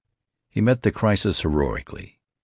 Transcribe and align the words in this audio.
He 0.49 0.61
met 0.61 0.81
the 0.81 0.91
crisis 0.91 1.41
heroically. 1.41 2.19